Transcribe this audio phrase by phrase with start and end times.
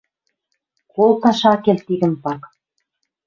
[0.93, 2.41] Колташ ак кел тидӹм пак.